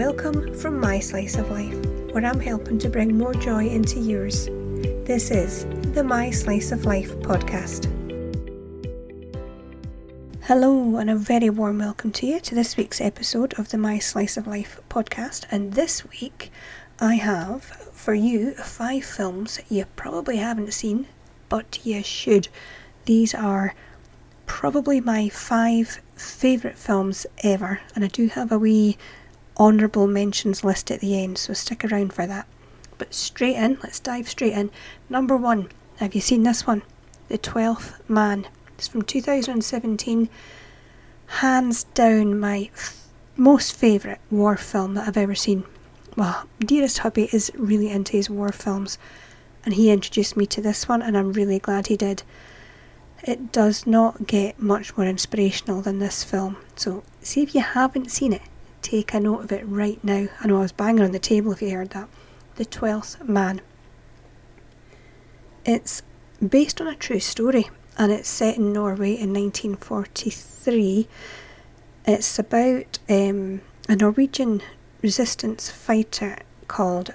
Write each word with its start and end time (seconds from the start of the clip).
Welcome 0.00 0.54
from 0.54 0.80
my 0.80 0.98
slice 0.98 1.36
of 1.36 1.50
life, 1.50 1.74
where 2.14 2.24
I'm 2.24 2.40
helping 2.40 2.78
to 2.78 2.88
bring 2.88 3.18
more 3.18 3.34
joy 3.34 3.68
into 3.68 4.00
yours. 4.00 4.46
This 5.04 5.30
is 5.30 5.66
the 5.92 6.02
My 6.02 6.30
Slice 6.30 6.72
of 6.72 6.86
Life 6.86 7.14
podcast. 7.16 7.84
Hello, 10.40 10.96
and 10.96 11.10
a 11.10 11.16
very 11.16 11.50
warm 11.50 11.80
welcome 11.80 12.12
to 12.12 12.26
you 12.26 12.40
to 12.40 12.54
this 12.54 12.78
week's 12.78 13.02
episode 13.02 13.52
of 13.58 13.68
the 13.68 13.76
My 13.76 13.98
Slice 13.98 14.38
of 14.38 14.46
Life 14.46 14.80
podcast. 14.88 15.44
And 15.50 15.74
this 15.74 16.02
week, 16.08 16.50
I 16.98 17.16
have 17.16 17.62
for 17.62 18.14
you 18.14 18.54
five 18.54 19.04
films 19.04 19.60
you 19.68 19.84
probably 19.96 20.38
haven't 20.38 20.72
seen, 20.72 21.08
but 21.50 21.78
you 21.84 22.02
should. 22.02 22.48
These 23.04 23.34
are 23.34 23.74
probably 24.46 25.02
my 25.02 25.28
five 25.28 26.00
favourite 26.16 26.78
films 26.78 27.26
ever, 27.44 27.82
and 27.94 28.02
I 28.02 28.08
do 28.08 28.28
have 28.28 28.50
a 28.50 28.58
wee 28.58 28.96
honourable 29.60 30.06
mentions 30.06 30.64
list 30.64 30.90
at 30.90 31.00
the 31.00 31.22
end, 31.22 31.36
so 31.36 31.52
stick 31.52 31.84
around 31.84 32.14
for 32.14 32.26
that. 32.26 32.46
But 32.96 33.12
straight 33.12 33.56
in, 33.56 33.78
let's 33.82 34.00
dive 34.00 34.28
straight 34.28 34.54
in. 34.54 34.70
Number 35.10 35.36
one, 35.36 35.68
have 35.98 36.14
you 36.14 36.22
seen 36.22 36.42
this 36.42 36.66
one? 36.66 36.82
The 37.28 37.36
Twelfth 37.36 38.00
Man. 38.08 38.48
It's 38.78 38.88
from 38.88 39.02
2017. 39.02 40.30
Hands 41.26 41.84
down, 41.94 42.40
my 42.40 42.70
f- 42.72 43.06
most 43.36 43.76
favourite 43.76 44.18
war 44.30 44.56
film 44.56 44.94
that 44.94 45.06
I've 45.06 45.18
ever 45.18 45.34
seen. 45.34 45.64
Well, 46.16 46.46
dearest 46.58 46.98
hubby 46.98 47.28
is 47.30 47.52
really 47.54 47.90
into 47.90 48.12
his 48.12 48.30
war 48.30 48.52
films, 48.52 48.98
and 49.64 49.74
he 49.74 49.90
introduced 49.90 50.38
me 50.38 50.46
to 50.46 50.62
this 50.62 50.88
one, 50.88 51.02
and 51.02 51.16
I'm 51.18 51.34
really 51.34 51.58
glad 51.58 51.88
he 51.88 51.96
did. 51.96 52.22
It 53.22 53.52
does 53.52 53.86
not 53.86 54.26
get 54.26 54.58
much 54.58 54.96
more 54.96 55.06
inspirational 55.06 55.82
than 55.82 55.98
this 55.98 56.24
film, 56.24 56.56
so 56.76 57.02
see 57.20 57.42
if 57.42 57.54
you 57.54 57.60
haven't 57.60 58.10
seen 58.10 58.32
it, 58.32 58.42
take 58.90 59.14
a 59.14 59.20
note 59.20 59.44
of 59.44 59.52
it 59.52 59.62
right 59.68 60.02
now. 60.02 60.26
I 60.40 60.48
know 60.48 60.56
I 60.56 60.62
was 60.62 60.72
banging 60.72 61.04
on 61.04 61.12
the 61.12 61.20
table 61.20 61.52
if 61.52 61.62
you 61.62 61.70
heard 61.70 61.90
that. 61.90 62.08
The 62.56 62.64
Twelfth 62.64 63.22
Man. 63.22 63.60
It's 65.64 66.02
based 66.46 66.80
on 66.80 66.88
a 66.88 66.96
true 66.96 67.20
story 67.20 67.70
and 67.96 68.10
it's 68.10 68.28
set 68.28 68.56
in 68.56 68.72
Norway 68.72 69.12
in 69.12 69.32
1943. 69.32 71.06
It's 72.04 72.36
about 72.40 72.98
um, 73.08 73.60
a 73.88 73.94
Norwegian 73.94 74.60
resistance 75.02 75.70
fighter 75.70 76.38
called, 76.66 77.10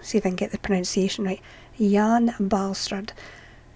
see 0.00 0.18
if 0.18 0.24
I 0.24 0.28
can 0.28 0.36
get 0.36 0.52
the 0.52 0.58
pronunciation 0.58 1.24
right, 1.24 1.42
Jan 1.76 2.36
Balstrud, 2.38 3.10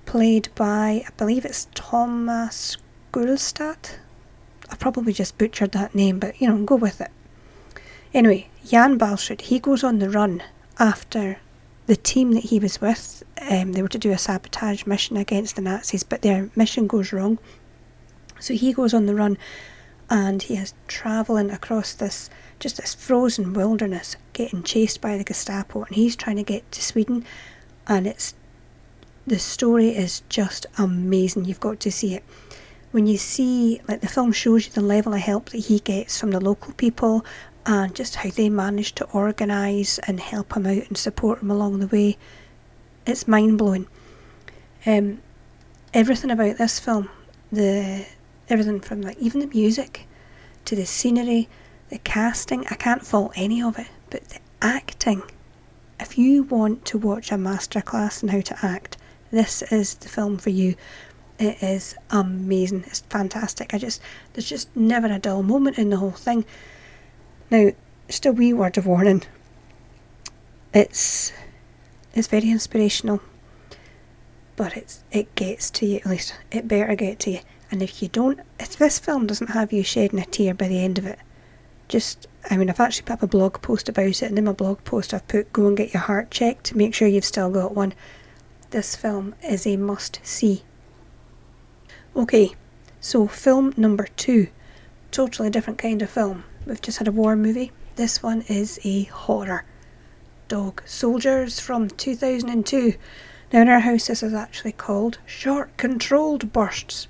played 0.06 0.50
by, 0.54 1.04
I 1.04 1.10
believe 1.16 1.44
it's 1.44 1.66
Thomas 1.74 2.76
Gulstad. 3.12 3.96
I 4.70 4.76
probably 4.76 5.12
just 5.12 5.36
butchered 5.36 5.72
that 5.72 5.96
name, 5.96 6.20
but 6.20 6.41
you 6.41 6.48
know, 6.48 6.64
go 6.64 6.76
with 6.76 7.00
it. 7.00 7.10
Anyway, 8.14 8.48
Jan 8.64 8.96
Balstrud, 8.96 9.40
he 9.40 9.58
goes 9.58 9.82
on 9.82 9.98
the 9.98 10.08
run 10.08 10.40
after 10.78 11.38
the 11.86 11.96
team 11.96 12.30
that 12.32 12.44
he 12.44 12.60
was 12.60 12.80
with. 12.80 13.24
Um, 13.50 13.72
they 13.72 13.82
were 13.82 13.88
to 13.88 13.98
do 13.98 14.12
a 14.12 14.18
sabotage 14.18 14.86
mission 14.86 15.16
against 15.16 15.56
the 15.56 15.62
Nazis, 15.62 16.04
but 16.04 16.22
their 16.22 16.48
mission 16.54 16.86
goes 16.86 17.12
wrong. 17.12 17.40
So 18.38 18.54
he 18.54 18.72
goes 18.72 18.94
on 18.94 19.06
the 19.06 19.16
run 19.16 19.36
and 20.08 20.40
he 20.40 20.54
is 20.54 20.74
travelling 20.86 21.50
across 21.50 21.92
this 21.92 22.30
just 22.60 22.76
this 22.76 22.94
frozen 22.94 23.52
wilderness, 23.52 24.16
getting 24.32 24.62
chased 24.62 25.00
by 25.00 25.18
the 25.18 25.24
Gestapo, 25.24 25.82
and 25.82 25.96
he's 25.96 26.14
trying 26.14 26.36
to 26.36 26.44
get 26.44 26.70
to 26.70 26.80
Sweden. 26.80 27.24
And 27.88 28.06
it's 28.06 28.34
the 29.26 29.40
story 29.40 29.88
is 29.88 30.22
just 30.28 30.66
amazing. 30.78 31.46
You've 31.46 31.58
got 31.58 31.80
to 31.80 31.90
see 31.90 32.14
it 32.14 32.22
when 32.92 33.08
you 33.08 33.18
see, 33.18 33.80
like 33.88 34.02
the 34.02 34.08
film 34.08 34.30
shows 34.30 34.66
you 34.66 34.72
the 34.72 34.80
level 34.80 35.14
of 35.14 35.20
help 35.20 35.50
that 35.50 35.66
he 35.66 35.80
gets 35.80 36.20
from 36.20 36.30
the 36.30 36.38
local 36.38 36.72
people 36.74 37.24
and 37.66 37.94
just 37.94 38.16
how 38.16 38.30
they 38.30 38.48
manage 38.48 38.94
to 38.96 39.04
organise 39.06 39.98
and 40.00 40.20
help 40.20 40.54
him 40.56 40.66
out 40.66 40.86
and 40.88 40.96
support 40.96 41.40
him 41.40 41.50
along 41.50 41.78
the 41.78 41.86
way, 41.86 42.18
it's 43.06 43.28
mind 43.28 43.58
blowing. 43.58 43.86
Um, 44.86 45.22
everything 45.92 46.30
about 46.30 46.58
this 46.58 46.78
film, 46.78 47.08
the 47.50 48.06
everything 48.48 48.80
from 48.80 49.00
like 49.00 49.19
even 49.19 49.41
the 49.41 49.47
music 49.47 50.06
to 50.66 50.76
the 50.76 50.86
scenery, 50.86 51.48
the 51.88 51.98
casting, 51.98 52.66
I 52.70 52.74
can't 52.74 53.06
fault 53.06 53.32
any 53.36 53.62
of 53.62 53.78
it, 53.78 53.88
but 54.10 54.24
the 54.28 54.41
acting. 54.60 55.22
If 56.00 56.19
you 56.19 56.42
want 56.42 56.84
to 56.86 56.98
watch 56.98 57.30
a 57.30 57.36
masterclass 57.36 58.22
in 58.22 58.28
how 58.28 58.41
to 58.41 58.58
act, 58.66 58.97
this 59.30 59.62
is 59.62 59.94
the 59.94 60.08
film 60.08 60.38
for 60.38 60.50
you. 60.50 60.74
It 61.38 61.62
is 61.62 61.97
amazing. 62.10 62.84
It's 62.86 63.00
fantastic. 63.00 63.74
I 63.74 63.78
just 63.78 64.00
there's 64.32 64.48
just 64.48 64.74
never 64.76 65.06
a 65.06 65.19
dull 65.19 65.42
moment 65.42 65.78
in 65.78 65.91
the 65.91 65.97
whole 65.97 66.10
thing. 66.10 66.44
Now, 67.54 67.70
just 68.09 68.26
a 68.26 68.32
wee 68.32 68.53
word 68.53 68.78
of 68.78 68.87
warning. 68.87 69.22
It's 70.72 71.32
it's 72.12 72.26
very 72.26 72.50
inspirational, 72.50 73.20
but 74.56 74.76
it's 74.76 75.04
it 75.12 75.32
gets 75.37 75.70
to 75.70 75.87
you. 75.87 75.98
At 75.98 76.06
least 76.06 76.34
it 76.50 76.66
better 76.66 76.97
get 76.97 77.20
to 77.20 77.31
you. 77.31 77.38
And 77.70 77.81
if 77.81 78.03
you 78.03 78.09
don't, 78.09 78.41
if 78.59 78.76
this 78.76 78.98
film 78.98 79.28
doesn't 79.28 79.50
have 79.50 79.72
you 79.72 79.84
shedding 79.84 80.19
a 80.19 80.25
tear 80.25 80.53
by 80.53 80.66
the 80.66 80.82
end 80.82 80.98
of 80.98 81.06
it, 81.06 81.20
just 81.87 82.26
I 82.50 82.56
mean, 82.56 82.69
I've 82.69 82.81
actually 82.81 83.04
put 83.04 83.12
up 83.12 83.22
a 83.22 83.28
blog 83.28 83.62
post 83.62 83.88
about 83.88 84.09
it, 84.09 84.22
and 84.22 84.36
in 84.36 84.47
my 84.47 84.53
blog 84.53 84.82
post 84.82 85.15
I've 85.15 85.28
put 85.28 85.53
go 85.53 85.69
and 85.69 85.76
get 85.76 85.94
your 85.94 86.03
heart 86.03 86.32
checked 86.32 86.75
make 86.75 86.92
sure 86.92 87.06
you've 87.06 87.25
still 87.25 87.53
got 87.53 87.72
one. 87.72 87.94
This 88.71 88.97
film 88.97 89.32
is 89.44 89.65
a 89.65 89.76
must 89.76 90.19
see. 90.25 90.65
Okay, 92.16 92.56
so 92.98 93.28
film 93.28 93.72
number 93.76 94.09
two. 94.16 94.48
Totally 95.12 95.50
different 95.50 95.78
kind 95.78 96.03
of 96.03 96.10
film. 96.10 96.42
We've 96.66 96.80
just 96.80 96.98
had 96.98 97.08
a 97.08 97.12
war 97.12 97.36
movie. 97.36 97.72
This 97.97 98.22
one 98.22 98.42
is 98.42 98.80
a 98.84 99.04
horror. 99.04 99.64
Dog 100.48 100.82
Soldiers 100.86 101.60
from 101.60 101.88
2002. 101.88 102.94
Now, 103.52 103.60
in 103.60 103.69
our 103.69 103.80
house, 103.80 104.06
this 104.06 104.22
is 104.22 104.32
actually 104.32 104.72
called 104.72 105.19
Short 105.26 105.76
Controlled 105.76 106.53
Bursts. 106.53 107.06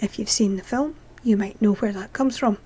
If 0.00 0.18
you've 0.18 0.30
seen 0.30 0.56
the 0.56 0.62
film, 0.62 0.94
you 1.22 1.36
might 1.36 1.60
know 1.60 1.74
where 1.74 1.92
that 1.92 2.12
comes 2.12 2.38
from. 2.38 2.58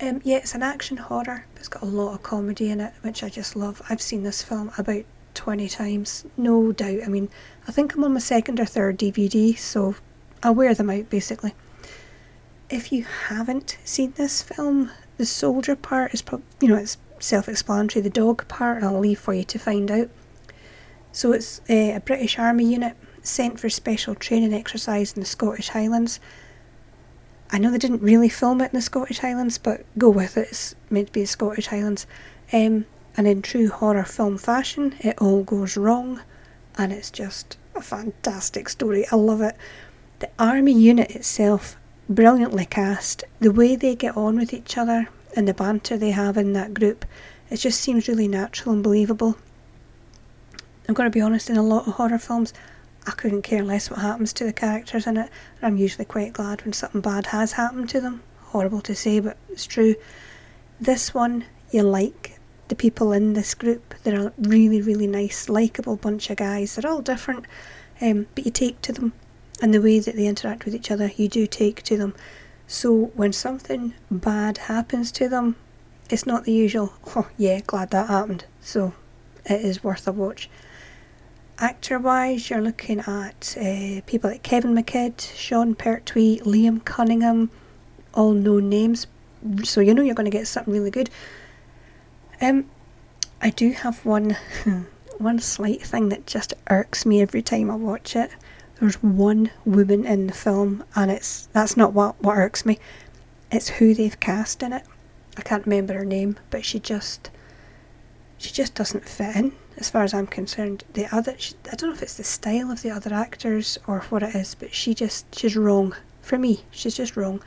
Um, 0.00 0.20
yeah, 0.24 0.38
it's 0.38 0.54
an 0.54 0.62
action 0.62 0.96
horror. 0.96 1.46
It's 1.56 1.68
got 1.68 1.82
a 1.82 1.86
lot 1.86 2.14
of 2.14 2.22
comedy 2.22 2.70
in 2.70 2.80
it, 2.80 2.92
which 3.02 3.22
I 3.22 3.28
just 3.28 3.54
love. 3.54 3.80
I've 3.88 4.02
seen 4.02 4.24
this 4.24 4.42
film 4.42 4.72
about 4.76 5.04
20 5.34 5.68
times, 5.68 6.24
no 6.36 6.72
doubt. 6.72 7.00
I 7.04 7.08
mean, 7.08 7.28
I 7.68 7.72
think 7.72 7.94
I'm 7.94 8.04
on 8.04 8.14
my 8.14 8.20
second 8.20 8.58
or 8.58 8.66
third 8.66 8.98
DVD, 8.98 9.56
so 9.56 9.94
I'll 10.42 10.54
wear 10.54 10.74
them 10.74 10.90
out 10.90 11.08
basically. 11.08 11.54
If 12.68 12.92
you 12.92 13.04
haven't 13.04 13.78
seen 13.84 14.12
this 14.16 14.42
film, 14.42 14.90
the 15.16 15.26
soldier 15.26 15.76
part 15.76 16.14
is 16.14 16.22
you 16.60 16.68
know, 16.68 16.76
it's 16.76 16.98
self 17.20 17.48
explanatory. 17.48 18.02
The 18.02 18.10
dog 18.10 18.46
part 18.48 18.82
I'll 18.82 18.98
leave 18.98 19.20
for 19.20 19.34
you 19.34 19.44
to 19.44 19.58
find 19.58 19.90
out. 19.90 20.10
So 21.12 21.32
it's 21.32 21.60
uh, 21.70 21.94
a 21.94 22.02
British 22.04 22.38
Army 22.38 22.64
unit 22.64 22.96
sent 23.22 23.58
for 23.58 23.70
special 23.70 24.14
training 24.14 24.52
exercise 24.52 25.12
in 25.12 25.20
the 25.20 25.26
Scottish 25.26 25.68
Highlands. 25.68 26.20
I 27.50 27.58
know 27.58 27.70
they 27.70 27.78
didn't 27.78 28.02
really 28.02 28.28
film 28.28 28.60
it 28.60 28.72
in 28.72 28.78
the 28.78 28.82
Scottish 28.82 29.20
Highlands, 29.20 29.58
but 29.58 29.84
go 29.96 30.10
with 30.10 30.36
it, 30.36 30.48
it's 30.48 30.74
meant 30.90 31.08
to 31.08 31.12
be 31.12 31.20
the 31.20 31.26
Scottish 31.26 31.68
Highlands. 31.68 32.06
Um, 32.52 32.86
and 33.16 33.28
in 33.28 33.42
true 33.42 33.68
horror 33.68 34.04
film 34.04 34.38
fashion, 34.38 34.96
it 35.00 35.20
all 35.20 35.44
goes 35.44 35.76
wrong, 35.76 36.20
and 36.76 36.92
it's 36.92 37.10
just 37.10 37.56
a 37.76 37.80
fantastic 37.80 38.68
story. 38.68 39.06
I 39.12 39.16
love 39.16 39.40
it. 39.40 39.56
The 40.18 40.30
army 40.38 40.72
unit 40.72 41.12
itself, 41.12 41.76
brilliantly 42.08 42.66
cast. 42.66 43.24
The 43.40 43.52
way 43.52 43.76
they 43.76 43.94
get 43.94 44.16
on 44.16 44.36
with 44.36 44.52
each 44.52 44.76
other 44.76 45.08
and 45.36 45.48
the 45.48 45.54
banter 45.54 45.96
they 45.96 46.10
have 46.10 46.36
in 46.36 46.52
that 46.52 46.74
group, 46.74 47.04
it 47.50 47.56
just 47.56 47.80
seems 47.80 48.08
really 48.08 48.28
natural 48.28 48.74
and 48.74 48.82
believable. 48.82 49.36
I'm 50.88 50.94
going 50.94 51.10
to 51.10 51.14
be 51.14 51.20
honest, 51.20 51.48
in 51.48 51.56
a 51.56 51.62
lot 51.62 51.86
of 51.86 51.94
horror 51.94 52.18
films, 52.18 52.52
I 53.06 53.12
couldn't 53.12 53.42
care 53.42 53.62
less 53.62 53.90
what 53.90 54.00
happens 54.00 54.32
to 54.34 54.44
the 54.44 54.52
characters 54.52 55.06
in 55.06 55.16
it. 55.16 55.30
I'm 55.62 55.76
usually 55.76 56.04
quite 56.04 56.32
glad 56.32 56.62
when 56.62 56.72
something 56.72 57.00
bad 57.00 57.26
has 57.26 57.52
happened 57.52 57.88
to 57.90 58.00
them. 58.00 58.22
Horrible 58.40 58.80
to 58.82 58.94
say, 58.94 59.20
but 59.20 59.36
it's 59.48 59.66
true. 59.66 59.94
This 60.80 61.14
one, 61.14 61.44
you 61.70 61.82
like 61.82 62.38
the 62.68 62.74
people 62.74 63.12
in 63.12 63.32
this 63.32 63.54
group. 63.54 63.94
They're 64.02 64.28
a 64.28 64.32
really, 64.38 64.80
really 64.80 65.06
nice, 65.06 65.48
likeable 65.48 65.96
bunch 65.96 66.30
of 66.30 66.36
guys. 66.36 66.74
They're 66.74 66.90
all 66.90 67.02
different, 67.02 67.46
um, 68.00 68.26
but 68.34 68.44
you 68.44 68.50
take 68.50 68.80
to 68.82 68.92
them 68.92 69.12
and 69.64 69.72
the 69.72 69.80
way 69.80 69.98
that 69.98 70.14
they 70.14 70.26
interact 70.26 70.66
with 70.66 70.74
each 70.74 70.90
other, 70.90 71.10
you 71.16 71.26
do 71.26 71.46
take 71.46 71.82
to 71.84 71.96
them. 71.96 72.14
So 72.66 73.06
when 73.14 73.32
something 73.32 73.94
bad 74.10 74.58
happens 74.58 75.10
to 75.12 75.26
them, 75.26 75.56
it's 76.10 76.26
not 76.26 76.44
the 76.44 76.52
usual, 76.52 76.92
oh 77.16 77.30
yeah, 77.38 77.60
glad 77.66 77.88
that 77.92 78.08
happened. 78.08 78.44
So 78.60 78.92
it 79.46 79.62
is 79.62 79.82
worth 79.82 80.06
a 80.06 80.12
watch. 80.12 80.50
Actor 81.58 81.98
wise, 81.98 82.50
you're 82.50 82.60
looking 82.60 83.00
at 83.00 83.56
uh, 83.58 84.02
people 84.04 84.28
like 84.28 84.42
Kevin 84.42 84.74
McKidd, 84.74 85.18
Sean 85.34 85.74
Pertwee, 85.74 86.40
Liam 86.40 86.84
Cunningham, 86.84 87.50
all 88.12 88.32
known 88.32 88.68
names. 88.68 89.06
So 89.62 89.80
you 89.80 89.94
know 89.94 90.02
you're 90.02 90.14
going 90.14 90.30
to 90.30 90.38
get 90.38 90.46
something 90.46 90.74
really 90.74 90.90
good. 90.90 91.08
Um, 92.42 92.68
I 93.40 93.48
do 93.48 93.70
have 93.70 94.04
one 94.04 94.36
one 95.16 95.38
slight 95.38 95.80
thing 95.80 96.10
that 96.10 96.26
just 96.26 96.52
irks 96.68 97.06
me 97.06 97.22
every 97.22 97.40
time 97.40 97.70
I 97.70 97.76
watch 97.76 98.14
it 98.14 98.30
there's 98.80 99.02
one 99.02 99.50
woman 99.64 100.04
in 100.04 100.26
the 100.26 100.32
film, 100.32 100.84
and 100.96 101.10
it's 101.10 101.46
that's 101.52 101.76
not 101.76 101.92
what 101.92 102.20
what 102.22 102.36
irks 102.36 102.66
me. 102.66 102.78
It's 103.50 103.68
who 103.68 103.94
they've 103.94 104.18
cast 104.18 104.62
in 104.62 104.72
it. 104.72 104.84
I 105.36 105.42
can't 105.42 105.64
remember 105.66 105.94
her 105.94 106.04
name, 106.04 106.36
but 106.50 106.64
she 106.64 106.80
just 106.80 107.30
she 108.38 108.52
just 108.52 108.74
doesn't 108.74 109.08
fit 109.08 109.36
in 109.36 109.52
as 109.76 109.90
far 109.90 110.02
as 110.02 110.12
I'm 110.12 110.26
concerned. 110.26 110.84
The 110.92 111.06
other, 111.14 111.34
she, 111.38 111.54
I 111.70 111.76
don't 111.76 111.90
know 111.90 111.94
if 111.94 112.02
it's 112.02 112.16
the 112.16 112.24
style 112.24 112.70
of 112.70 112.82
the 112.82 112.90
other 112.90 113.14
actors 113.14 113.78
or 113.86 114.00
what 114.10 114.22
it 114.22 114.34
is, 114.34 114.54
but 114.54 114.74
she 114.74 114.94
just 114.94 115.34
she's 115.34 115.56
wrong 115.56 115.94
for 116.20 116.38
me. 116.38 116.64
She's 116.70 116.96
just 116.96 117.16
wrong. 117.16 117.42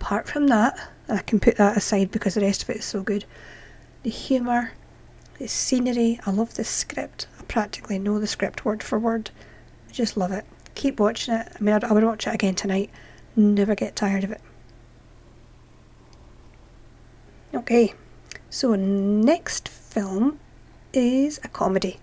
Apart 0.00 0.28
from 0.28 0.48
that, 0.48 0.78
I 1.08 1.18
can 1.18 1.38
put 1.40 1.56
that 1.56 1.76
aside 1.76 2.10
because 2.10 2.34
the 2.34 2.40
rest 2.40 2.64
of 2.64 2.70
it 2.70 2.78
is 2.78 2.84
so 2.84 3.02
good. 3.02 3.24
The 4.02 4.10
humour, 4.10 4.72
the 5.38 5.46
scenery, 5.46 6.18
I 6.26 6.32
love 6.32 6.54
the 6.54 6.64
script. 6.64 7.28
I 7.38 7.44
practically 7.44 7.98
know 7.98 8.18
the 8.18 8.26
script 8.26 8.64
word 8.64 8.82
for 8.82 8.98
word. 8.98 9.30
I 9.88 9.92
just 9.92 10.16
love 10.16 10.32
it. 10.32 10.44
Keep 10.74 11.00
watching 11.00 11.34
it. 11.34 11.48
I 11.58 11.62
mean, 11.62 11.78
I 11.82 11.92
would 11.92 12.04
watch 12.04 12.26
it 12.26 12.34
again 12.34 12.54
tonight. 12.54 12.90
Never 13.36 13.74
get 13.74 13.96
tired 13.96 14.24
of 14.24 14.32
it. 14.32 14.40
Okay, 17.54 17.92
so 18.48 18.74
next 18.74 19.68
film 19.68 20.38
is 20.92 21.38
a 21.44 21.48
comedy. 21.48 21.98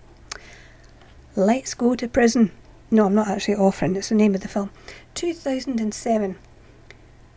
Let's 1.34 1.74
Go 1.74 1.94
to 1.96 2.08
Prison. 2.08 2.52
No, 2.90 3.06
I'm 3.06 3.14
not 3.14 3.28
actually 3.28 3.54
offering, 3.54 3.96
it's 3.96 4.08
the 4.08 4.14
name 4.14 4.34
of 4.34 4.40
the 4.42 4.48
film. 4.48 4.70
2007. 5.14 6.36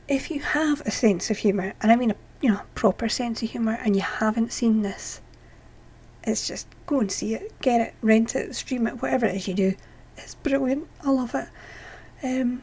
If 0.08 0.30
you 0.32 0.42
have 0.42 0.82
a 0.82 0.92
sense 0.92 1.30
of 1.30 1.38
humour, 1.38 1.74
and 1.82 1.92
I 1.92 1.96
mean 1.96 2.12
a 2.12 2.16
you 2.42 2.50
know 2.50 2.62
proper 2.76 3.10
sense 3.10 3.42
of 3.42 3.50
humour, 3.50 3.80
and 3.84 3.96
you 3.96 4.02
haven't 4.02 4.52
seen 4.52 4.82
this, 4.82 5.22
it's 6.24 6.48
just 6.48 6.68
go 6.86 7.00
and 7.00 7.12
see 7.12 7.34
it, 7.36 7.52
get 7.62 7.82
it, 7.82 7.94
rent 8.02 8.36
it, 8.36 8.56
stream 8.56 8.88
it, 8.88 9.02
whatever 9.02 9.26
it 9.26 9.36
is 9.36 9.48
you 9.48 9.54
do. 9.54 9.76
It's 10.18 10.36
brilliant. 10.36 10.88
I 11.04 11.10
love 11.10 11.36
it. 11.36 11.48
Um, 12.24 12.62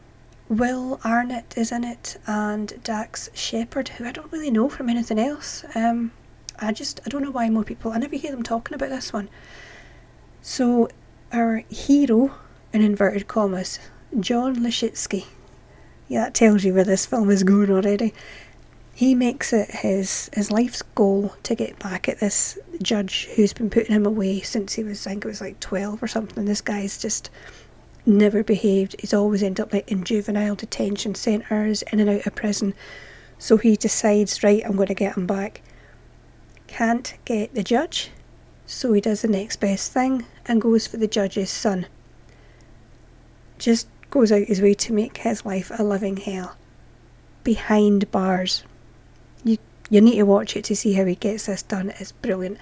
Will 0.49 1.01
Arnett 1.05 1.55
is 1.57 1.71
in 1.71 1.85
it, 1.85 2.17
and 2.27 2.73
Dax 2.83 3.31
Shepard, 3.35 3.89
who 3.89 4.05
I 4.05 4.13
don't 4.13 4.33
really 4.33 4.51
know 4.51 4.69
from 4.69 4.89
anything 4.89 5.19
else. 5.19 5.65
Um, 5.75 6.11
I 6.59 6.73
just 6.73 7.01
I 7.07 7.09
don't 7.09 7.23
know 7.23 7.31
why 7.31 7.49
more 7.51 7.65
people 7.65 7.93
I 7.93 7.99
never 7.99 8.17
hear 8.17 8.33
them 8.33 8.43
talking 8.43 8.75
about 8.75 8.91
this 8.91 9.13
one. 9.13 9.29
So 10.43 10.89
our 11.33 11.63
hero, 11.69 12.35
in 12.73 12.83
inverted 12.83 13.29
commas, 13.29 13.79
John 14.19 14.57
Lyshitski. 14.57 15.27
Yeah, 16.09 16.25
that 16.25 16.35
tells 16.35 16.65
you 16.65 16.75
where 16.75 16.85
this 16.85 17.07
film 17.07 17.31
is 17.31 17.45
going 17.45 17.71
already. 17.71 18.13
He 19.01 19.15
makes 19.15 19.53
it 19.55 19.71
his 19.71 20.31
his 20.35 20.51
life's 20.51 20.83
goal 20.83 21.35
to 21.45 21.55
get 21.55 21.79
back 21.79 22.07
at 22.07 22.21
this 22.21 22.59
judge 22.83 23.29
who's 23.35 23.55
been 23.55 23.71
putting 23.71 23.95
him 23.95 24.05
away 24.05 24.41
since 24.41 24.75
he 24.75 24.85
was 24.85 25.07
I 25.07 25.11
think 25.11 25.25
it 25.25 25.29
was 25.29 25.41
like 25.41 25.59
twelve 25.59 26.03
or 26.03 26.09
something. 26.09 26.45
This 26.45 26.61
guy's 26.61 27.01
just 27.01 27.31
never 28.05 28.45
behaved. 28.45 28.97
He's 28.99 29.15
always 29.15 29.43
ended 29.43 29.65
up 29.65 29.73
like 29.73 29.91
in 29.91 30.05
juvenile 30.05 30.55
detention 30.55 31.15
centres, 31.15 31.83
in 31.91 32.01
and 32.01 32.11
out 32.11 32.27
of 32.27 32.35
prison. 32.35 32.75
So 33.39 33.57
he 33.57 33.75
decides, 33.77 34.43
right, 34.43 34.63
I'm 34.67 34.77
going 34.77 34.89
to 34.89 34.95
get 34.95 35.17
him 35.17 35.27
back 35.27 35.63
can't 36.71 37.15
get 37.25 37.53
the 37.55 37.65
judge, 37.65 38.11
so 38.65 38.93
he 38.93 39.01
does 39.01 39.23
the 39.23 39.29
next 39.29 39.57
best 39.57 39.93
thing 39.93 40.25
and 40.47 40.63
goes 40.63 40.87
for 40.87 40.99
the 40.99 41.09
judge's 41.09 41.51
son. 41.51 41.87
Just 43.59 43.89
goes 44.11 44.31
out 44.31 44.47
his 44.47 44.63
way 44.63 44.75
to 44.75 44.93
make 44.93 45.19
his 45.19 45.45
life 45.45 45.73
a 45.77 45.83
living 45.83 46.17
hell. 46.17 46.57
Behind 47.43 48.11
bars. 48.11 48.63
You 49.91 50.01
need 50.01 50.17
to 50.17 50.23
watch 50.23 50.57
it 50.57 50.65
to 50.65 50.77
see 50.77 50.95
how 50.95 51.05
he 51.05 51.17
gets 51.17 51.47
this 51.47 51.63
done. 51.63 51.91
It's 51.99 52.13
brilliant. 52.13 52.59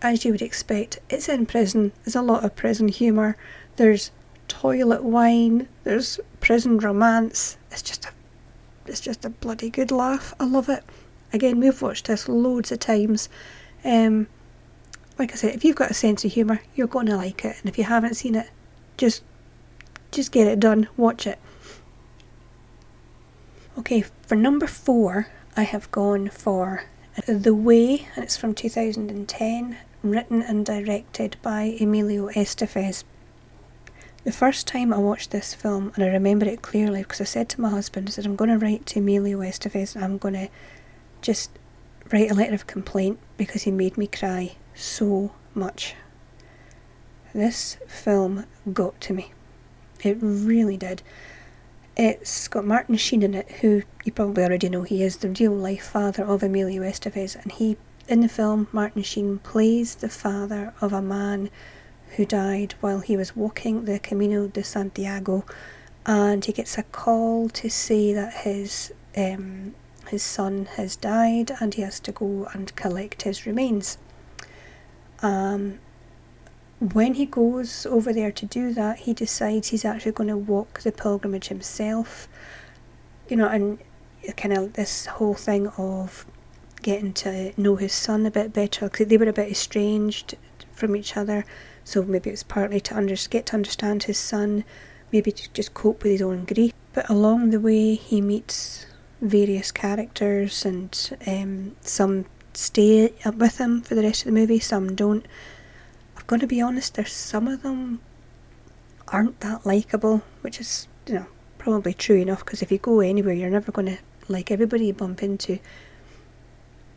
As 0.00 0.24
you 0.24 0.32
would 0.32 0.42
expect, 0.42 1.00
it's 1.10 1.28
in 1.28 1.44
prison. 1.44 1.92
There's 2.04 2.16
a 2.16 2.22
lot 2.22 2.44
of 2.44 2.56
prison 2.56 2.88
humour. 2.88 3.36
There's 3.76 4.12
toilet 4.48 5.02
wine. 5.02 5.68
There's 5.84 6.20
prison 6.40 6.78
romance. 6.78 7.56
It's 7.70 7.82
just 7.82 8.06
a 8.06 8.10
it's 8.86 9.00
just 9.00 9.24
a 9.24 9.30
bloody 9.30 9.70
good 9.70 9.90
laugh. 9.90 10.32
I 10.40 10.44
love 10.44 10.68
it. 10.68 10.82
Again, 11.32 11.60
we've 11.60 11.80
watched 11.82 12.06
this 12.06 12.28
loads 12.28 12.72
of 12.72 12.78
times. 12.78 13.28
Um, 13.84 14.26
like 15.18 15.32
I 15.32 15.34
said, 15.34 15.54
if 15.54 15.64
you've 15.64 15.76
got 15.76 15.90
a 15.90 15.94
sense 15.94 16.24
of 16.24 16.32
humour, 16.32 16.60
you're 16.74 16.86
going 16.86 17.06
to 17.06 17.16
like 17.16 17.44
it. 17.44 17.56
And 17.60 17.68
if 17.68 17.76
you 17.76 17.84
haven't 17.84 18.14
seen 18.14 18.34
it, 18.34 18.48
just 18.96 19.22
just 20.10 20.32
get 20.32 20.46
it 20.46 20.58
done. 20.58 20.88
Watch 20.96 21.26
it. 21.26 21.38
Okay, 23.78 24.04
for 24.26 24.34
number 24.34 24.66
four, 24.66 25.28
I 25.60 25.64
have 25.64 25.92
gone 25.92 26.30
for 26.30 26.84
The 27.26 27.54
Way, 27.54 28.08
and 28.16 28.24
it's 28.24 28.38
from 28.38 28.54
2010, 28.54 29.76
written 30.02 30.40
and 30.40 30.64
directed 30.64 31.36
by 31.42 31.76
Emilio 31.78 32.30
Estevez. 32.30 33.04
The 34.24 34.32
first 34.32 34.66
time 34.66 34.90
I 34.90 34.96
watched 34.96 35.32
this 35.32 35.52
film, 35.52 35.92
and 35.94 36.02
I 36.02 36.06
remember 36.06 36.46
it 36.46 36.62
clearly 36.62 37.02
because 37.02 37.20
I 37.20 37.24
said 37.24 37.50
to 37.50 37.60
my 37.60 37.68
husband, 37.68 38.08
I 38.08 38.12
said, 38.12 38.24
I'm 38.24 38.36
going 38.36 38.48
to 38.48 38.56
write 38.56 38.86
to 38.86 39.00
Emilio 39.00 39.40
Estevez 39.40 39.94
and 39.94 40.02
I'm 40.02 40.16
going 40.16 40.32
to 40.32 40.48
just 41.20 41.50
write 42.10 42.30
a 42.30 42.34
letter 42.34 42.54
of 42.54 42.66
complaint 42.66 43.18
because 43.36 43.64
he 43.64 43.70
made 43.70 43.98
me 43.98 44.06
cry 44.06 44.56
so 44.74 45.32
much. 45.52 45.94
This 47.34 47.76
film 47.86 48.46
got 48.72 48.98
to 49.02 49.12
me. 49.12 49.34
It 50.02 50.16
really 50.22 50.78
did. 50.78 51.02
It's 52.02 52.48
got 52.48 52.64
Martin 52.64 52.96
Sheen 52.96 53.22
in 53.22 53.34
it, 53.34 53.50
who 53.60 53.82
you 54.04 54.12
probably 54.12 54.42
already 54.42 54.70
know 54.70 54.84
he 54.84 55.02
is 55.02 55.18
the 55.18 55.28
real 55.38 55.52
life 55.52 55.84
father 55.84 56.24
of 56.24 56.42
Emilio 56.42 56.80
Estevez, 56.80 57.36
and 57.36 57.52
he 57.52 57.76
in 58.08 58.22
the 58.22 58.28
film 58.28 58.68
Martin 58.72 59.02
Sheen 59.02 59.38
plays 59.40 59.96
the 59.96 60.08
father 60.08 60.72
of 60.80 60.94
a 60.94 61.02
man 61.02 61.50
who 62.16 62.24
died 62.24 62.74
while 62.80 63.00
he 63.00 63.18
was 63.18 63.36
walking 63.36 63.84
the 63.84 63.98
Camino 63.98 64.46
de 64.46 64.64
Santiago, 64.64 65.44
and 66.06 66.42
he 66.42 66.52
gets 66.52 66.78
a 66.78 66.84
call 66.84 67.50
to 67.50 67.68
say 67.68 68.14
that 68.14 68.32
his 68.32 68.94
um, 69.14 69.74
his 70.08 70.22
son 70.22 70.68
has 70.76 70.96
died 70.96 71.52
and 71.60 71.74
he 71.74 71.82
has 71.82 72.00
to 72.00 72.12
go 72.12 72.48
and 72.54 72.74
collect 72.76 73.24
his 73.24 73.44
remains. 73.44 73.98
Um, 75.20 75.80
when 76.80 77.14
he 77.14 77.26
goes 77.26 77.84
over 77.86 78.12
there 78.12 78.32
to 78.32 78.46
do 78.46 78.72
that, 78.72 79.00
he 79.00 79.12
decides 79.12 79.68
he's 79.68 79.84
actually 79.84 80.12
going 80.12 80.28
to 80.28 80.36
walk 80.36 80.80
the 80.80 80.92
pilgrimage 80.92 81.48
himself. 81.48 82.26
You 83.28 83.36
know, 83.36 83.48
and 83.48 83.78
kind 84.36 84.56
of 84.56 84.72
this 84.72 85.06
whole 85.06 85.34
thing 85.34 85.68
of 85.68 86.26
getting 86.82 87.12
to 87.12 87.52
know 87.60 87.76
his 87.76 87.92
son 87.92 88.24
a 88.24 88.30
bit 88.30 88.52
better 88.52 88.88
because 88.88 89.08
they 89.08 89.18
were 89.18 89.28
a 89.28 89.32
bit 89.32 89.50
estranged 89.50 90.34
from 90.72 90.96
each 90.96 91.16
other. 91.16 91.44
So 91.84 92.02
maybe 92.02 92.30
it's 92.30 92.42
partly 92.42 92.80
to 92.80 92.96
under- 92.96 93.14
get 93.28 93.46
to 93.46 93.54
understand 93.54 94.04
his 94.04 94.18
son, 94.18 94.64
maybe 95.12 95.32
to 95.32 95.52
just 95.52 95.74
cope 95.74 96.02
with 96.02 96.12
his 96.12 96.22
own 96.22 96.46
grief. 96.46 96.72
But 96.92 97.08
along 97.10 97.50
the 97.50 97.60
way, 97.60 97.94
he 97.94 98.20
meets 98.20 98.86
various 99.20 99.70
characters, 99.70 100.64
and 100.64 101.18
um, 101.26 101.76
some 101.82 102.24
stay 102.54 103.12
with 103.36 103.58
him 103.58 103.82
for 103.82 103.94
the 103.94 104.02
rest 104.02 104.22
of 104.22 104.26
the 104.26 104.40
movie, 104.40 104.58
some 104.58 104.94
don't. 104.96 105.26
I've 106.32 106.40
to 106.40 106.46
be 106.46 106.60
honest, 106.60 106.94
there's 106.94 107.12
some 107.12 107.48
of 107.48 107.62
them 107.62 108.00
aren't 109.08 109.40
that 109.40 109.66
likable, 109.66 110.22
which 110.42 110.60
is, 110.60 110.86
you 111.08 111.14
know, 111.14 111.26
probably 111.58 111.92
true 111.92 112.18
enough 112.18 112.44
because 112.44 112.62
if 112.62 112.70
you 112.70 112.78
go 112.78 113.00
anywhere, 113.00 113.34
you're 113.34 113.50
never 113.50 113.72
going 113.72 113.88
to 113.88 113.98
like 114.28 114.52
everybody 114.52 114.86
you 114.86 114.92
bump 114.92 115.24
into. 115.24 115.58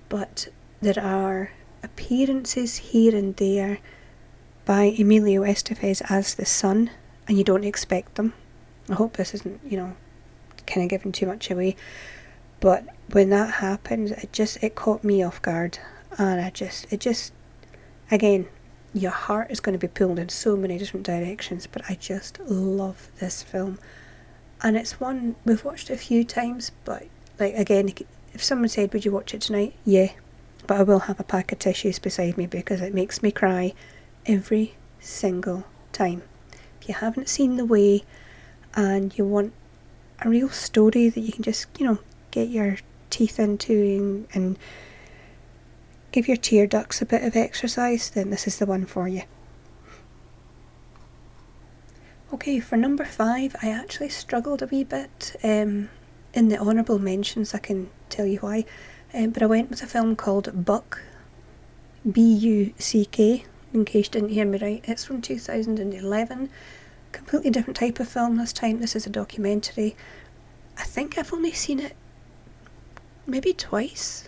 But 0.07 0.49
there 0.81 1.03
are 1.03 1.49
appearances 1.81 2.75
here 2.75 3.15
and 3.15 3.35
there 3.37 3.79
by 4.65 4.93
Emilio 4.99 5.41
Estevez 5.41 6.03
as 6.11 6.35
the 6.35 6.45
son, 6.45 6.91
and 7.27 7.35
you 7.35 7.43
don't 7.43 7.63
expect 7.63 8.13
them. 8.13 8.33
I 8.87 8.93
hope 8.93 9.17
this 9.17 9.33
isn't, 9.33 9.61
you 9.67 9.77
know, 9.77 9.95
kind 10.67 10.83
of 10.83 10.91
giving 10.91 11.11
too 11.11 11.25
much 11.25 11.49
away. 11.49 11.75
But 12.59 12.85
when 13.11 13.31
that 13.31 13.55
happened, 13.55 14.11
it 14.11 14.31
just 14.31 14.63
it 14.63 14.75
caught 14.75 15.03
me 15.03 15.23
off 15.23 15.41
guard, 15.41 15.79
and 16.19 16.39
I 16.39 16.51
just 16.51 16.85
it 16.93 16.99
just 16.99 17.33
again 18.11 18.47
your 18.93 19.11
heart 19.11 19.49
is 19.49 19.59
going 19.59 19.73
to 19.73 19.79
be 19.79 19.91
pulled 19.91 20.19
in 20.19 20.29
so 20.29 20.55
many 20.55 20.77
different 20.77 21.05
directions. 21.05 21.67
But 21.67 21.83
I 21.89 21.95
just 21.95 22.39
love 22.41 23.09
this 23.19 23.43
film, 23.43 23.79
and 24.61 24.77
it's 24.77 24.99
one 24.99 25.35
we've 25.45 25.63
watched 25.65 25.89
a 25.89 25.97
few 25.97 26.23
times. 26.23 26.71
But 26.85 27.07
like 27.39 27.55
again, 27.55 27.93
if 28.33 28.43
someone 28.43 28.69
said, 28.69 28.93
"Would 28.93 29.05
you 29.05 29.11
watch 29.11 29.33
it 29.33 29.41
tonight?" 29.41 29.73
Yeah, 29.85 30.11
but 30.67 30.77
I 30.77 30.83
will 30.83 30.99
have 30.99 31.19
a 31.19 31.23
pack 31.23 31.51
of 31.51 31.59
tissues 31.59 31.99
beside 31.99 32.37
me 32.37 32.47
because 32.47 32.81
it 32.81 32.93
makes 32.93 33.21
me 33.21 33.31
cry 33.31 33.73
every 34.25 34.75
single 34.99 35.65
time. 35.91 36.23
If 36.81 36.89
you 36.89 36.95
haven't 36.95 37.29
seen 37.29 37.57
The 37.57 37.65
Way 37.65 38.03
and 38.75 39.17
you 39.17 39.25
want 39.25 39.53
a 40.21 40.29
real 40.29 40.49
story 40.49 41.09
that 41.09 41.19
you 41.19 41.31
can 41.31 41.43
just, 41.43 41.67
you 41.77 41.85
know, 41.85 41.99
get 42.31 42.49
your 42.49 42.77
teeth 43.09 43.39
into 43.39 43.73
and, 43.73 44.27
and 44.33 44.59
give 46.13 46.27
your 46.27 46.37
tear 46.37 46.67
ducts 46.67 47.01
a 47.01 47.05
bit 47.05 47.23
of 47.23 47.35
exercise, 47.35 48.09
then 48.11 48.29
this 48.29 48.47
is 48.47 48.57
the 48.57 48.65
one 48.65 48.85
for 48.85 49.07
you. 49.07 49.23
Okay, 52.31 52.59
for 52.59 52.77
number 52.77 53.03
five, 53.03 53.55
I 53.61 53.69
actually 53.69 54.09
struggled 54.09 54.61
a 54.61 54.67
wee 54.67 54.83
bit 54.83 55.35
um, 55.43 55.89
in 56.33 56.47
the 56.49 56.57
honourable 56.57 56.99
mentions. 56.99 57.53
I 57.53 57.59
can 57.59 57.89
tell 58.09 58.25
you 58.25 58.37
why, 58.39 58.65
um, 59.13 59.31
but 59.31 59.43
I 59.43 59.47
went 59.47 59.69
with 59.69 59.83
a 59.83 59.87
film 59.87 60.15
called 60.15 60.65
Buck, 60.65 61.01
B 62.09 62.21
U 62.21 62.73
C 62.77 63.05
K. 63.05 63.45
In 63.73 63.83
case 63.85 64.05
you 64.07 64.11
didn't 64.11 64.29
hear 64.29 64.45
me 64.45 64.59
right, 64.59 64.85
it's 64.87 65.03
from 65.03 65.21
2011. 65.21 66.49
Completely 67.11 67.49
different 67.51 67.77
type 67.77 67.99
of 67.99 68.07
film 68.07 68.37
this 68.37 68.53
time. 68.53 68.79
This 68.79 68.95
is 68.95 69.05
a 69.07 69.09
documentary. 69.09 69.95
I 70.77 70.83
think 70.83 71.17
I've 71.17 71.33
only 71.33 71.51
seen 71.51 71.79
it 71.79 71.95
maybe 73.25 73.53
twice. 73.53 74.27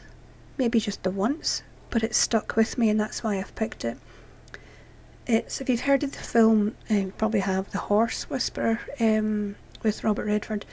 maybe 0.57 0.79
just 0.79 1.03
the 1.03 1.11
once, 1.11 1.63
but 1.95 2.03
it 2.03 2.13
stuck 2.13 2.57
with 2.57 2.77
me 2.77 2.89
and 2.89 2.99
that's 2.99 3.23
why 3.23 3.39
I've 3.39 3.55
picked 3.55 3.85
it. 3.85 3.97
It's 5.27 5.61
if 5.61 5.69
you've 5.69 5.79
heard 5.79 6.03
of 6.03 6.11
the 6.11 6.17
film, 6.17 6.75
uh, 6.91 6.93
you 6.93 7.13
probably 7.17 7.39
have 7.39 7.71
The 7.71 7.77
Horse 7.77 8.29
Whisperer 8.29 8.81
um, 8.99 9.55
with 9.81 10.03
Robert 10.03 10.25
Redford. 10.25 10.65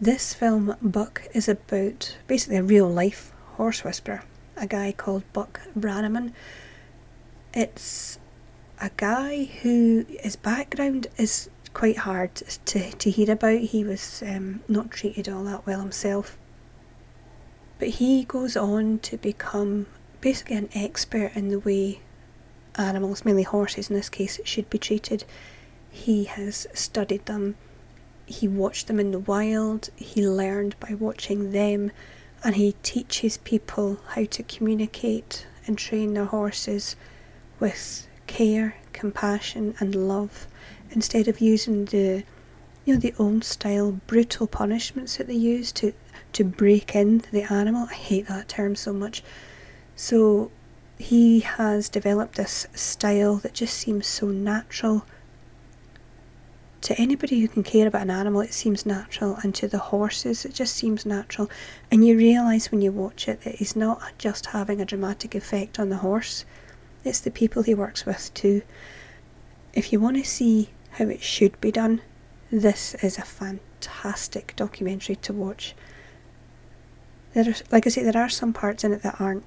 This 0.00 0.34
film, 0.34 0.74
Buck, 0.82 1.28
is 1.32 1.48
about 1.48 2.16
basically 2.26 2.56
a 2.56 2.64
real 2.64 2.88
life 2.88 3.30
horse 3.52 3.84
whisperer, 3.84 4.24
a 4.56 4.66
guy 4.66 4.90
called 4.90 5.22
Buck 5.32 5.60
Brannaman. 5.78 6.32
It's 7.52 8.18
a 8.80 8.90
guy 8.96 9.44
who 9.62 10.04
his 10.08 10.34
background 10.34 11.06
is 11.16 11.50
quite 11.72 11.98
hard 11.98 12.34
to, 12.34 12.90
to 12.90 13.10
hear 13.12 13.30
about. 13.30 13.60
He 13.60 13.84
was 13.84 14.24
um, 14.26 14.64
not 14.66 14.90
treated 14.90 15.28
all 15.28 15.44
that 15.44 15.68
well 15.68 15.78
himself. 15.78 16.36
But 17.78 17.90
he 17.90 18.24
goes 18.24 18.56
on 18.56 18.98
to 18.98 19.16
become 19.16 19.86
basically 20.24 20.56
an 20.56 20.70
expert 20.74 21.30
in 21.34 21.48
the 21.48 21.58
way 21.58 22.00
animals, 22.76 23.26
mainly 23.26 23.42
horses 23.42 23.90
in 23.90 23.94
this 23.94 24.08
case, 24.08 24.40
should 24.42 24.70
be 24.70 24.78
treated. 24.78 25.22
He 25.90 26.24
has 26.24 26.66
studied 26.72 27.26
them, 27.26 27.56
he 28.24 28.48
watched 28.48 28.86
them 28.86 28.98
in 28.98 29.10
the 29.10 29.18
wild, 29.18 29.90
he 29.96 30.26
learned 30.26 30.80
by 30.80 30.94
watching 30.94 31.52
them, 31.52 31.92
and 32.42 32.56
he 32.56 32.74
teaches 32.82 33.36
people 33.36 34.00
how 34.08 34.24
to 34.24 34.42
communicate 34.44 35.46
and 35.66 35.76
train 35.76 36.14
their 36.14 36.24
horses 36.24 36.96
with 37.60 38.08
care, 38.26 38.76
compassion, 38.94 39.74
and 39.78 39.94
love 39.94 40.46
instead 40.92 41.28
of 41.28 41.42
using 41.42 41.84
the 41.84 42.24
you 42.86 42.94
know 42.94 43.00
the 43.00 43.14
old 43.18 43.44
style 43.44 43.92
brutal 44.06 44.46
punishments 44.46 45.18
that 45.18 45.26
they 45.26 45.34
use 45.34 45.70
to 45.72 45.92
to 46.32 46.44
break 46.44 46.94
in 46.94 47.22
the 47.30 47.42
animal. 47.52 47.88
I 47.90 47.94
hate 47.94 48.26
that 48.28 48.48
term 48.48 48.74
so 48.74 48.94
much. 48.94 49.22
So 49.96 50.50
he 50.98 51.40
has 51.40 51.88
developed 51.88 52.36
this 52.36 52.66
style 52.74 53.36
that 53.36 53.54
just 53.54 53.74
seems 53.74 54.06
so 54.06 54.28
natural. 54.28 55.04
To 56.82 57.00
anybody 57.00 57.40
who 57.40 57.48
can 57.48 57.62
care 57.62 57.86
about 57.86 58.02
an 58.02 58.10
animal, 58.10 58.42
it 58.42 58.52
seems 58.52 58.84
natural, 58.84 59.38
and 59.42 59.54
to 59.54 59.66
the 59.66 59.78
horses, 59.78 60.44
it 60.44 60.52
just 60.52 60.76
seems 60.76 61.06
natural. 61.06 61.48
And 61.90 62.06
you 62.06 62.16
realise 62.16 62.70
when 62.70 62.82
you 62.82 62.92
watch 62.92 63.26
it 63.26 63.40
that 63.42 63.54
he's 63.54 63.74
not 63.74 64.18
just 64.18 64.46
having 64.46 64.80
a 64.80 64.84
dramatic 64.84 65.34
effect 65.34 65.78
on 65.78 65.88
the 65.88 65.96
horse, 65.96 66.44
it's 67.04 67.20
the 67.20 67.30
people 67.30 67.62
he 67.62 67.74
works 67.74 68.04
with 68.04 68.32
too. 68.34 68.62
If 69.72 69.92
you 69.92 70.00
want 70.00 70.16
to 70.16 70.24
see 70.24 70.70
how 70.92 71.06
it 71.06 71.22
should 71.22 71.58
be 71.60 71.72
done, 71.72 72.02
this 72.50 72.94
is 72.96 73.18
a 73.18 73.22
fantastic 73.22 74.54
documentary 74.56 75.16
to 75.16 75.32
watch. 75.32 75.74
There 77.32 77.48
are, 77.48 77.54
like 77.72 77.86
I 77.86 77.90
say, 77.90 78.02
there 78.02 78.22
are 78.22 78.28
some 78.28 78.52
parts 78.52 78.84
in 78.84 78.92
it 78.92 79.02
that 79.02 79.20
aren't 79.20 79.44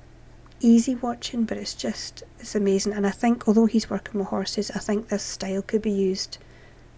easy 0.59 0.95
watching, 0.95 1.45
but 1.45 1.57
it's 1.57 1.73
just 1.73 2.23
it's 2.39 2.55
amazing. 2.55 2.93
And 2.93 3.05
I 3.05 3.11
think 3.11 3.47
although 3.47 3.65
he's 3.65 3.89
working 3.89 4.19
with 4.19 4.29
horses, 4.29 4.71
I 4.71 4.79
think 4.79 5.09
this 5.09 5.23
style 5.23 5.61
could 5.61 5.81
be 5.81 5.91
used 5.91 6.37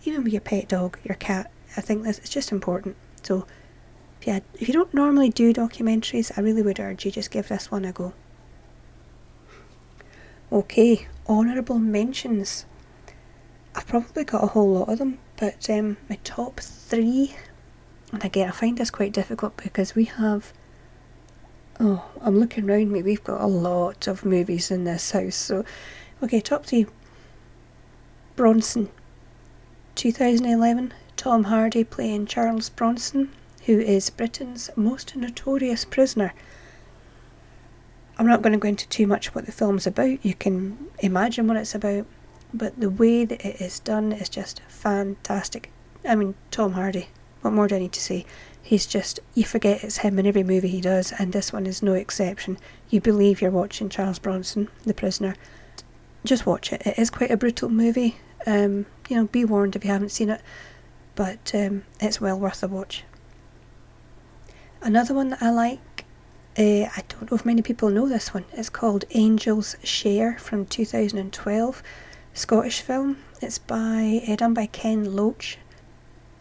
even 0.06 0.24
with 0.24 0.34
your 0.34 0.42
pet 0.42 0.68
dog, 0.68 0.98
your 1.04 1.16
cat. 1.16 1.51
I 1.78 1.82
think 1.82 2.04
this 2.04 2.20
is 2.20 2.30
just 2.30 2.51
important. 2.51 2.96
So 3.24 3.46
if 4.20 4.28
you 4.28 4.34
had, 4.34 4.44
if 4.56 4.68
you 4.68 4.74
don't 4.74 4.94
normally 4.94 5.30
do 5.30 5.54
documentaries, 5.54 6.32
I 6.38 6.42
really 6.42 6.62
would 6.62 6.80
urge 6.80 7.06
you 7.06 7.12
just 7.12 7.32
give 7.32 7.48
this 7.48 7.70
one 7.72 7.86
a 7.86 7.92
go. 7.92 8.13
Okay, 10.51 11.08
honourable 11.28 11.80
mentions. 11.80 12.66
I've 13.75 13.88
probably 13.88 14.24
got 14.24 14.44
a 14.44 14.48
whole 14.48 14.74
lot 14.74 14.89
of 14.89 14.98
them, 14.98 15.20
but 15.38 15.70
um, 15.70 15.98
my 16.10 16.18
top 16.24 16.60
three, 16.60 17.36
and 18.12 18.25
again, 18.25 18.50
I 18.50 18.51
find 18.51 18.78
this 18.78 18.89
quite 18.89 19.13
difficult 19.13 19.58
because 19.58 19.96
we 19.96 20.06
have. 20.06 20.54
Oh, 21.80 22.04
I'm 22.22 22.40
looking 22.40 22.70
around 22.70 22.92
me. 22.92 23.02
We've 23.02 23.24
got 23.24 23.42
a 23.42 23.48
lot 23.48 24.08
of 24.08 24.26
movies 24.26 24.72
in 24.72 24.84
this 24.84 25.12
house. 25.12 25.36
So, 25.36 25.64
okay, 26.22 26.42
top 26.42 26.66
three. 26.66 26.88
Bronson, 28.36 28.90
2011. 29.96 30.94
Tom 31.16 31.46
Hardy 31.46 31.84
playing 31.84 32.26
Charles 32.28 32.70
Bronson, 32.70 33.30
who 33.66 33.80
is 33.80 34.10
Britain's 34.10 34.70
most 34.76 35.16
notorious 35.16 35.84
prisoner. 35.86 36.34
I'm 38.18 38.28
not 38.28 38.42
going 38.42 38.54
to 38.54 38.60
go 38.60 38.70
into 38.70 38.88
too 38.88 39.08
much 39.08 39.34
what 39.36 39.46
the 39.46 39.52
film's 39.52 39.88
about. 39.88 40.24
You 40.26 40.34
can 40.34 40.90
imagine 41.00 41.48
what 41.48 41.58
it's 41.58 41.76
about 41.76 42.06
but 42.54 42.80
the 42.80 42.90
way 42.90 43.26
that 43.26 43.46
it 43.46 43.62
is 43.62 43.80
done 43.80 44.12
is 44.12 44.30
just 44.30 44.62
fantastic. 44.68 45.72
I 46.08 46.16
mean, 46.16 46.36
Tom 46.52 46.74
Hardy, 46.74 47.10
what 47.41 47.53
more 47.53 47.67
do 47.67 47.75
I 47.75 47.79
need 47.79 47.93
to 47.93 48.01
say? 48.01 48.25
He's 48.62 48.86
just, 48.86 49.19
you 49.34 49.43
forget 49.46 49.84
it's 49.84 49.98
him 49.98 50.19
in 50.19 50.27
every 50.27 50.43
movie 50.43 50.67
he 50.67 50.81
does, 50.81 51.13
and 51.17 51.34
this 51.34 51.51
one 51.51 51.65
is 51.65 51.81
no 51.81 51.93
exception. 51.93 52.58
You 52.89 53.01
believe 53.01 53.41
you're 53.41 53.51
watching 53.51 53.89
Charles 53.89 54.19
Bronson, 54.19 54.67
the 54.84 54.93
prisoner. 54.93 55.36
Just 56.25 56.46
watch 56.46 56.74
it. 56.74 56.86
It 56.86 57.00
is 57.00 57.10
quite 57.10 57.31
a 57.31 57.38
brutal 57.38 57.69
movie. 57.69 58.17
Um, 58.46 58.86
you 59.08 59.15
know, 59.15 59.25
be 59.25 59.46
warned 59.46 59.75
if 59.75 59.84
you 59.84 59.91
haven't 59.91 60.10
seen 60.10 60.29
it, 60.29 60.41
but 61.15 61.51
um, 61.53 61.84
it's 62.00 62.22
well 62.22 62.39
worth 62.39 62.63
a 62.63 62.67
watch. 62.67 63.03
Another 64.81 65.13
one 65.13 65.29
that 65.29 65.41
I 65.41 65.50
like, 65.50 66.05
uh, 66.58 66.88
I 66.96 67.03
don't 67.08 67.31
know 67.31 67.36
if 67.36 67.46
many 67.46 67.62
people 67.62 67.89
know 67.89 68.08
this 68.08 68.34
one, 68.34 68.46
it's 68.53 68.69
called 68.69 69.05
Angel's 69.13 69.75
Share 69.84 70.38
from 70.38 70.65
2012. 70.65 71.84
Scottish 72.34 72.81
film. 72.81 73.17
It's 73.41 73.58
by 73.58 74.22
uh, 74.27 74.36
done 74.36 74.53
by 74.53 74.67
Ken 74.67 75.15
Loach. 75.15 75.58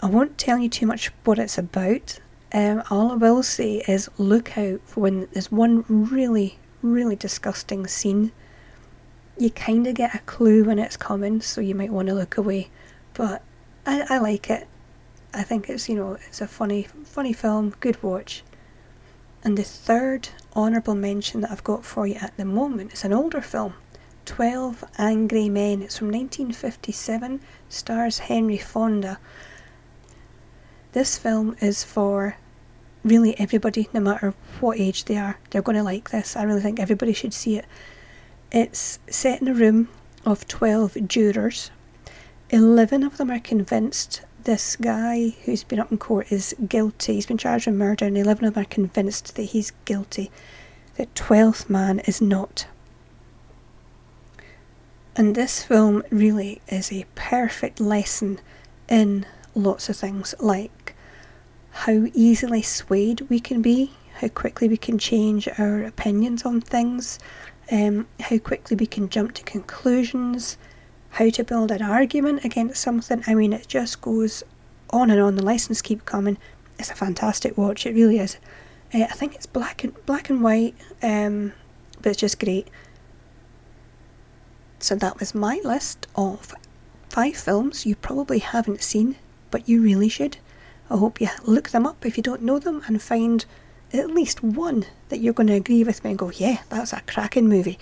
I 0.00 0.06
won't 0.06 0.38
tell 0.38 0.58
you 0.58 0.68
too 0.68 0.86
much 0.86 1.10
what 1.24 1.40
it's 1.40 1.58
about. 1.58 2.20
Um, 2.52 2.84
all 2.88 3.10
I 3.10 3.16
will 3.16 3.42
say 3.42 3.82
is 3.88 4.08
look 4.16 4.56
out 4.56 4.80
for 4.84 5.00
when 5.00 5.28
there's 5.32 5.50
one 5.50 5.84
really, 5.88 6.58
really 6.82 7.16
disgusting 7.16 7.86
scene. 7.88 8.30
You 9.36 9.50
kind 9.50 9.88
of 9.88 9.94
get 9.94 10.14
a 10.14 10.20
clue 10.20 10.64
when 10.64 10.78
it's 10.78 10.96
coming, 10.96 11.40
so 11.40 11.60
you 11.60 11.74
might 11.74 11.92
want 11.92 12.06
to 12.08 12.14
look 12.14 12.36
away. 12.36 12.70
But 13.14 13.42
I, 13.86 14.06
I 14.08 14.18
like 14.18 14.50
it. 14.50 14.68
I 15.34 15.42
think 15.42 15.68
it's 15.68 15.88
you 15.88 15.96
know 15.96 16.12
it's 16.28 16.40
a 16.40 16.46
funny, 16.46 16.86
funny 17.04 17.32
film, 17.32 17.74
good 17.80 18.00
watch. 18.00 18.44
And 19.42 19.58
the 19.58 19.64
third 19.64 20.28
honourable 20.54 20.94
mention 20.94 21.40
that 21.40 21.50
I've 21.50 21.64
got 21.64 21.84
for 21.84 22.06
you 22.06 22.14
at 22.16 22.36
the 22.36 22.44
moment 22.44 22.92
is 22.92 23.04
an 23.04 23.12
older 23.12 23.40
film. 23.40 23.74
12 24.26 24.84
Angry 24.98 25.48
Men. 25.48 25.82
It's 25.82 25.98
from 25.98 26.08
1957, 26.08 27.40
stars 27.68 28.18
Henry 28.18 28.58
Fonda. 28.58 29.18
This 30.92 31.18
film 31.18 31.56
is 31.60 31.84
for 31.84 32.36
really 33.04 33.38
everybody, 33.38 33.88
no 33.92 34.00
matter 34.00 34.34
what 34.60 34.78
age 34.78 35.04
they 35.04 35.16
are. 35.16 35.38
They're 35.50 35.62
going 35.62 35.76
to 35.76 35.82
like 35.82 36.10
this. 36.10 36.36
I 36.36 36.42
really 36.42 36.60
think 36.60 36.80
everybody 36.80 37.12
should 37.12 37.34
see 37.34 37.56
it. 37.56 37.66
It's 38.50 38.98
set 39.08 39.40
in 39.40 39.48
a 39.48 39.54
room 39.54 39.88
of 40.24 40.48
12 40.48 40.96
jurors. 41.06 41.70
11 42.50 43.02
of 43.02 43.18
them 43.18 43.30
are 43.30 43.40
convinced 43.40 44.22
this 44.44 44.76
guy 44.76 45.34
who's 45.44 45.64
been 45.64 45.78
up 45.78 45.92
in 45.92 45.98
court 45.98 46.32
is 46.32 46.54
guilty. 46.66 47.14
He's 47.14 47.26
been 47.26 47.36
charged 47.36 47.66
with 47.66 47.76
murder, 47.76 48.06
and 48.06 48.16
11 48.16 48.46
of 48.46 48.54
them 48.54 48.62
are 48.62 48.66
convinced 48.66 49.36
that 49.36 49.42
he's 49.42 49.72
guilty. 49.84 50.30
The 50.96 51.06
12th 51.14 51.68
man 51.68 51.98
is 52.00 52.22
not. 52.22 52.66
And 55.14 55.34
this 55.34 55.62
film 55.62 56.02
really 56.10 56.62
is 56.68 56.90
a 56.92 57.04
perfect 57.14 57.80
lesson 57.80 58.40
in 58.88 59.26
lots 59.54 59.88
of 59.88 59.96
things, 59.96 60.34
like 60.38 60.70
how 61.78 62.08
easily 62.12 62.60
swayed 62.60 63.20
we 63.30 63.38
can 63.38 63.62
be, 63.62 63.92
how 64.14 64.26
quickly 64.26 64.68
we 64.68 64.76
can 64.76 64.98
change 64.98 65.48
our 65.58 65.84
opinions 65.84 66.44
on 66.44 66.60
things, 66.60 67.20
um, 67.70 68.04
how 68.18 68.36
quickly 68.38 68.76
we 68.76 68.84
can 68.84 69.08
jump 69.08 69.32
to 69.32 69.44
conclusions, 69.44 70.58
how 71.10 71.30
to 71.30 71.44
build 71.44 71.70
an 71.70 71.80
argument 71.80 72.44
against 72.44 72.82
something. 72.82 73.22
I 73.28 73.34
mean, 73.36 73.52
it 73.52 73.68
just 73.68 74.00
goes 74.00 74.42
on 74.90 75.08
and 75.08 75.20
on. 75.20 75.36
The 75.36 75.44
lessons 75.44 75.80
keep 75.80 76.04
coming. 76.04 76.36
It's 76.80 76.90
a 76.90 76.96
fantastic 76.96 77.56
watch. 77.56 77.86
It 77.86 77.94
really 77.94 78.18
is. 78.18 78.38
Uh, 78.92 79.04
I 79.04 79.14
think 79.14 79.36
it's 79.36 79.46
black 79.46 79.84
and 79.84 79.94
black 80.04 80.30
and 80.30 80.42
white, 80.42 80.74
um, 81.00 81.52
but 82.02 82.10
it's 82.10 82.18
just 82.18 82.40
great. 82.40 82.66
So 84.80 84.96
that 84.96 85.20
was 85.20 85.32
my 85.32 85.60
list 85.62 86.08
of 86.16 86.52
five 87.08 87.36
films 87.36 87.86
you 87.86 87.94
probably 87.94 88.40
haven't 88.40 88.82
seen, 88.82 89.14
but 89.52 89.68
you 89.68 89.80
really 89.80 90.08
should. 90.08 90.38
I 90.90 90.96
hope 90.96 91.20
you 91.20 91.28
look 91.44 91.70
them 91.70 91.86
up 91.86 92.06
if 92.06 92.16
you 92.16 92.22
don't 92.22 92.42
know 92.42 92.58
them 92.58 92.82
and 92.86 93.00
find 93.00 93.44
at 93.92 94.10
least 94.10 94.42
one 94.42 94.84
that 95.08 95.20
you're 95.20 95.32
going 95.32 95.46
to 95.48 95.54
agree 95.54 95.84
with 95.84 96.04
me 96.04 96.10
and 96.10 96.18
go, 96.18 96.30
yeah, 96.30 96.58
that's 96.68 96.92
a 96.92 97.00
cracking 97.02 97.48
movie. 97.48 97.78